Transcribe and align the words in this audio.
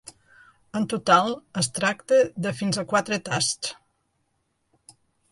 En 0.77 0.85
total, 0.93 1.27
es 1.61 1.67
tracta 1.75 2.17
de 2.45 2.53
fins 2.61 2.79
a 2.83 2.85
quatre 2.93 3.19
tasts. 3.27 4.97